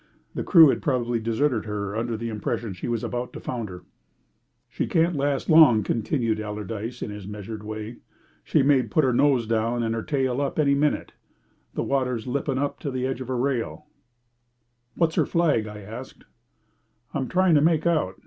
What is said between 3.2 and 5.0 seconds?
to founder. "She